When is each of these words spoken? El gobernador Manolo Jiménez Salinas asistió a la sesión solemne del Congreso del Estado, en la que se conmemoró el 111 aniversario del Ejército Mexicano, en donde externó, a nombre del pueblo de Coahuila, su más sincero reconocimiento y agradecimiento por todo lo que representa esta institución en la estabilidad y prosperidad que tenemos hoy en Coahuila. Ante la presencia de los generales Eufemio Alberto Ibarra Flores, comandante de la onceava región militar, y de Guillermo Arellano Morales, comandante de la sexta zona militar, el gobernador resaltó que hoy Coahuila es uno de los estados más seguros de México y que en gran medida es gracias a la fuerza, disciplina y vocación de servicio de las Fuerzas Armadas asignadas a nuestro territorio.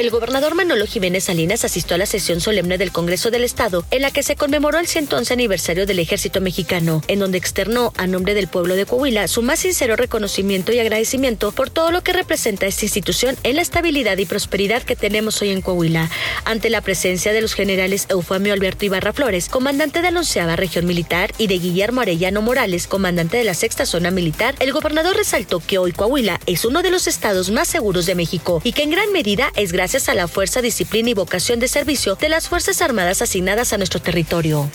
El 0.00 0.08
gobernador 0.08 0.54
Manolo 0.54 0.86
Jiménez 0.86 1.24
Salinas 1.24 1.62
asistió 1.62 1.94
a 1.94 1.98
la 1.98 2.06
sesión 2.06 2.40
solemne 2.40 2.78
del 2.78 2.90
Congreso 2.90 3.30
del 3.30 3.44
Estado, 3.44 3.84
en 3.90 4.00
la 4.00 4.10
que 4.10 4.22
se 4.22 4.34
conmemoró 4.34 4.78
el 4.78 4.86
111 4.86 5.30
aniversario 5.34 5.84
del 5.84 5.98
Ejército 5.98 6.40
Mexicano, 6.40 7.02
en 7.06 7.18
donde 7.18 7.36
externó, 7.36 7.92
a 7.98 8.06
nombre 8.06 8.32
del 8.32 8.48
pueblo 8.48 8.76
de 8.76 8.86
Coahuila, 8.86 9.28
su 9.28 9.42
más 9.42 9.58
sincero 9.58 9.96
reconocimiento 9.96 10.72
y 10.72 10.78
agradecimiento 10.78 11.52
por 11.52 11.68
todo 11.68 11.90
lo 11.90 12.02
que 12.02 12.14
representa 12.14 12.64
esta 12.64 12.86
institución 12.86 13.36
en 13.42 13.56
la 13.56 13.60
estabilidad 13.60 14.16
y 14.16 14.24
prosperidad 14.24 14.82
que 14.84 14.96
tenemos 14.96 15.42
hoy 15.42 15.50
en 15.50 15.60
Coahuila. 15.60 16.08
Ante 16.46 16.70
la 16.70 16.80
presencia 16.80 17.34
de 17.34 17.42
los 17.42 17.52
generales 17.52 18.06
Eufemio 18.08 18.54
Alberto 18.54 18.86
Ibarra 18.86 19.12
Flores, 19.12 19.50
comandante 19.50 20.00
de 20.00 20.12
la 20.12 20.20
onceava 20.20 20.56
región 20.56 20.86
militar, 20.86 21.34
y 21.36 21.46
de 21.46 21.58
Guillermo 21.58 22.00
Arellano 22.00 22.40
Morales, 22.40 22.86
comandante 22.86 23.36
de 23.36 23.44
la 23.44 23.52
sexta 23.52 23.84
zona 23.84 24.10
militar, 24.10 24.54
el 24.60 24.72
gobernador 24.72 25.14
resaltó 25.14 25.60
que 25.60 25.76
hoy 25.76 25.92
Coahuila 25.92 26.40
es 26.46 26.64
uno 26.64 26.80
de 26.80 26.90
los 26.90 27.06
estados 27.06 27.50
más 27.50 27.68
seguros 27.68 28.06
de 28.06 28.14
México 28.14 28.62
y 28.64 28.72
que 28.72 28.84
en 28.84 28.92
gran 28.92 29.12
medida 29.12 29.52
es 29.56 29.72
gracias 29.72 29.89
a 29.90 30.14
la 30.14 30.28
fuerza, 30.28 30.62
disciplina 30.62 31.10
y 31.10 31.14
vocación 31.14 31.58
de 31.58 31.66
servicio 31.66 32.14
de 32.14 32.28
las 32.28 32.48
Fuerzas 32.48 32.80
Armadas 32.80 33.22
asignadas 33.22 33.72
a 33.72 33.76
nuestro 33.76 34.00
territorio. 34.00 34.70